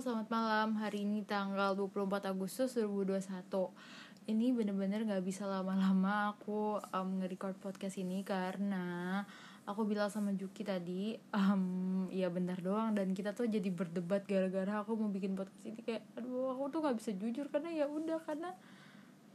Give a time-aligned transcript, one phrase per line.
[0.00, 0.80] selamat malam.
[0.80, 3.20] Hari ini tanggal 24 Agustus 2021.
[4.32, 9.20] Ini bener-bener gak bisa lama-lama aku um, nge-record podcast ini karena
[9.68, 14.80] aku bilang sama Juki tadi, um, ya bentar doang dan kita tuh jadi berdebat gara-gara
[14.80, 18.24] aku mau bikin podcast ini kayak, aduh aku tuh gak bisa jujur karena ya udah
[18.24, 18.56] karena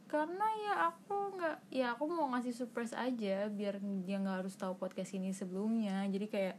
[0.10, 4.78] karena ya aku nggak ya aku mau ngasih surprise aja biar dia nggak harus tahu
[4.78, 6.58] podcast ini sebelumnya jadi kayak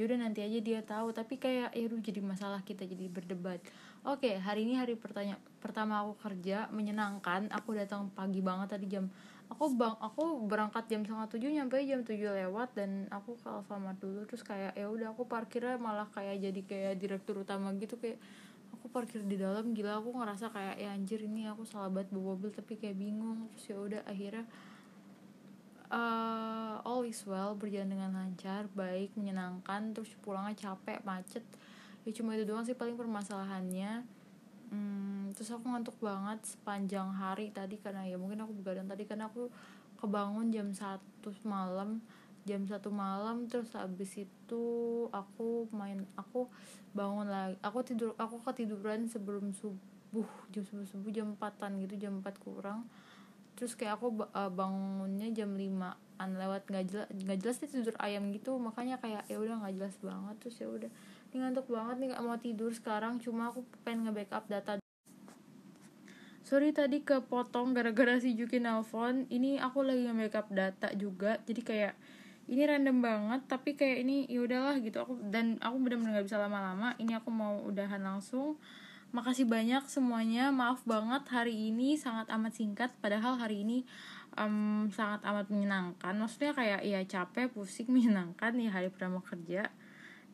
[0.00, 1.12] yaudah nanti aja dia tahu.
[1.12, 3.60] Tapi kayak ya udah jadi masalah kita jadi berdebat.
[4.00, 7.52] Oke hari ini hari pertanya pertama aku kerja menyenangkan.
[7.52, 9.12] Aku datang pagi banget tadi jam
[9.50, 14.00] aku bang aku berangkat jam setengah tujuh nyampe jam tujuh lewat dan aku ke Alfamart
[14.00, 14.24] dulu.
[14.24, 18.00] Terus kayak ya udah aku parkirnya malah kayak jadi kayak direktur utama gitu.
[18.00, 18.16] Kayak
[18.72, 20.00] aku parkir di dalam gila.
[20.00, 23.52] Aku ngerasa kayak ya anjir ini aku salah banget bawa mobil tapi kayak bingung.
[23.52, 24.44] Terus ya udah akhirnya
[25.90, 31.44] uh, all is well berjalan dengan lancar baik menyenangkan terus pulangnya capek macet.
[32.04, 34.04] Ya cuma itu doang sih paling permasalahannya.
[34.70, 39.26] Hmm, terus aku ngantuk banget sepanjang hari tadi karena ya mungkin aku begadang tadi karena
[39.26, 39.50] aku
[39.98, 42.00] kebangun jam satu malam
[42.48, 44.64] jam satu malam terus habis itu
[45.12, 46.48] aku main aku
[46.96, 52.24] bangun lagi aku tidur aku ketiduran sebelum subuh jam subuh subuh jam empatan gitu jam
[52.24, 52.88] empat kurang
[53.60, 54.24] terus kayak aku
[54.56, 58.56] bangunnya jam limaan lewat nggak jelas nggak jelas sih tidur ayam gitu.
[58.56, 60.34] Makanya kayak ya udah nggak jelas banget.
[60.40, 60.90] Terus ya udah.
[61.28, 63.20] Ini ngantuk banget nih gak mau tidur sekarang.
[63.20, 64.80] Cuma aku pengen nge-backup data
[66.40, 69.28] sorry tadi kepotong gara-gara si Juki nelfon.
[69.28, 71.38] Ini aku lagi nge-backup data juga.
[71.44, 71.94] Jadi kayak
[72.50, 74.98] ini random banget tapi kayak ini ya udahlah gitu.
[75.04, 76.98] Aku dan aku benar-benar nggak bisa lama-lama.
[76.98, 78.58] Ini aku mau udahan langsung
[79.10, 80.54] makasih banyak semuanya.
[80.54, 83.78] Maaf banget hari ini sangat amat singkat padahal hari ini
[84.38, 86.14] um, sangat amat menyenangkan.
[86.14, 89.70] Maksudnya kayak ya capek pusing menyenangkan ya hari pertama kerja.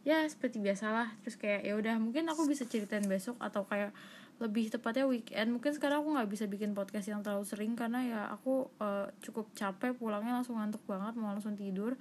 [0.06, 1.10] Ya seperti biasalah.
[1.24, 3.90] Terus kayak ya udah mungkin aku bisa ceritain besok atau kayak
[4.36, 5.48] lebih tepatnya weekend.
[5.56, 9.48] Mungkin sekarang aku nggak bisa bikin podcast yang terlalu sering karena ya aku uh, cukup
[9.56, 11.96] capek pulangnya langsung ngantuk banget mau langsung tidur.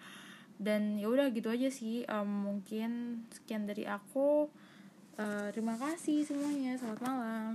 [0.55, 2.03] Dan ya udah gitu aja sih.
[2.11, 4.51] Um, mungkin sekian dari aku
[5.19, 6.75] uh, terima kasih semuanya.
[6.79, 7.51] Selamat malam